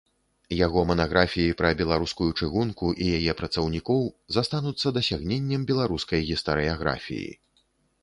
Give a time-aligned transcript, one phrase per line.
[0.59, 4.01] Яго манаграфіі пра беларускую чыгунку і яе працаўнікоў
[4.39, 7.31] застануцца дасягненнем беларускай гістарыяграфіі.